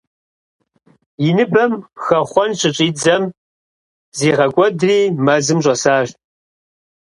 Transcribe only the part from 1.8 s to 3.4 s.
хэхъуэн щыщӀидзэм,